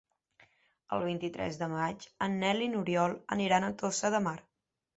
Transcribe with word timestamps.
El 0.97 1.05
vint-i-tres 1.07 1.59
de 1.59 1.67
maig 1.75 2.09
en 2.29 2.39
Nel 2.45 2.65
i 2.71 2.73
n'Oriol 2.73 3.17
aniran 3.39 3.69
a 3.69 3.73
Tossa 3.85 4.15
de 4.17 4.27
Mar. 4.29 4.39